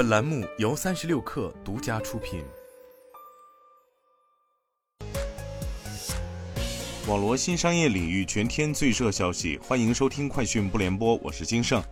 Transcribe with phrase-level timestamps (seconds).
[0.00, 2.42] 本栏目由三十六氪独家出品。
[7.06, 11.84] 网罗新商业领域全天最热消息，欢迎收听快讯不联播，我是金盛。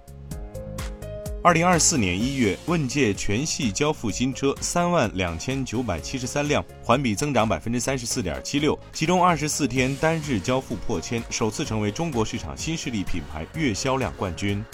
[1.44, 14.64] 二零二四年一月，问界全系交付新车三万两千九百七十三辆，环比增长百分之三十四点七六，其中二十四天单日交付破千，首次成为中国市场新势力品牌月销量冠军。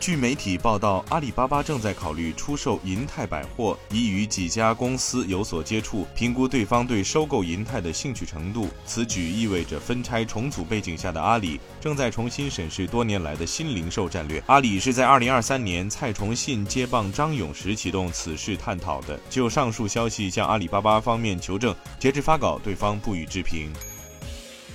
[0.00, 8.66] 据媒体报道，阿里巴巴正在考虑出售银泰百货，已与几家公司有所接触，评估对方对收购银泰的兴趣程度。
[8.86, 14.42] 此举意味着分拆重组背景下的阿里正在重新审视多年来的新零售战略。
[14.46, 19.20] 阿里是在2023年蔡崇信接棒张勇时启动此事探讨的。
[19.28, 23.70] 就上述消息向阿里巴巴方面求证，截至发稿，对方不予置评。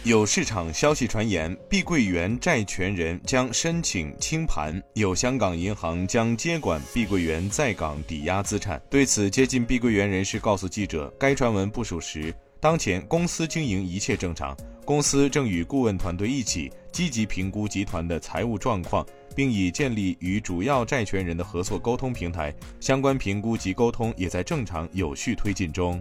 [0.06, 8.80] 有市场消息传言，碧桂园债权人将申请清盘，有香港银行将接管碧桂园在港抵押资产。
[8.88, 12.32] 对此，接近碧桂园人士告诉记者，该传闻不属实。
[12.60, 19.04] 当前公司经营一切正常，公司正与顾问团队一起积极评估集团的财务状况，
[19.36, 26.00] 并已建立与主要债权人的合作沟通平台，相关评估及沟通也在正常有序推进中。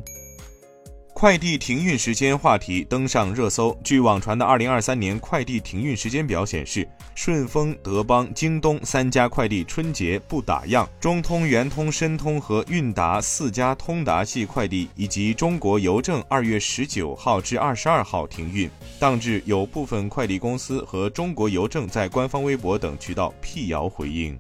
[1.15, 3.75] 快递停运时间话题登上热搜。
[3.85, 18.69] 据网传的2023年快递停运时间表显示，顺丰、德邦、京东三家快递春节不打烊，中通、圆通、申通和韵达四家通达系快递以及中国邮政2月19号至22号停运。
[18.99, 24.37] 当日有部分快递公司和中国邮政在官方微博等渠道辟谣回应。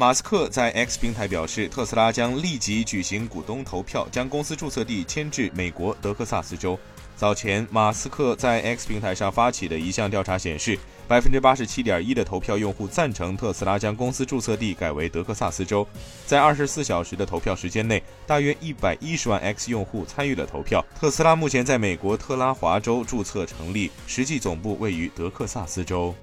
[0.00, 6.78] 马斯克在 X 平台表示，特斯拉将立即举行股东投票，将公司注册地迁至美国德克萨斯州。
[7.14, 15.86] 早前，马斯克在 X 平台上发起的一项调查显示，百分之八十七点一的投票用户赞成特斯拉将公司注册地改为德克萨斯州。
[16.24, 20.82] 在二十四小时的投票时间内，大约一百一十万 X 用户参与了投票。
[20.98, 26.14] 特斯拉目前在美国特拉华州注册成立，实际总部位于德克萨斯州。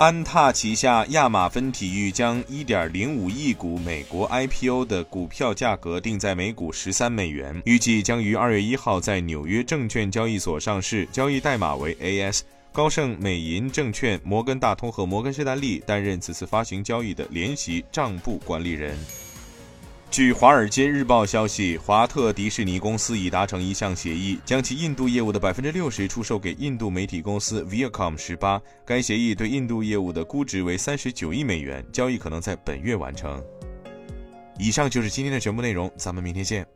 [0.00, 12.40] 安踏旗下亚马芬体育将1.05亿股美国 IPO 的股票价格定在每股13美元，预计将于2月1号在纽约证券交易所上市，交易代码为 AS。
[12.72, 18.96] 高盛、美银证券、摩根大通和摩根士丹利担任此次发行交易的联席账簿管理人。
[20.10, 28.60] 据《华尔街日报》消息，华特迪士尼公司已达成一项协议，将其印度业务的百分之六十出售给印度媒体公司 Viacom 十八。
[28.84, 33.40] 该协议对印度业务的估值为三十九亿美元，交易可能在本月完成。
[34.58, 36.66] 以上就是今天的全部内容，咱们明天见。